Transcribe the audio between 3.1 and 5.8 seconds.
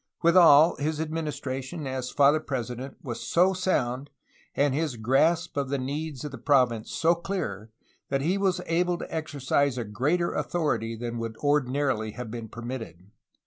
so sound and his grasp of the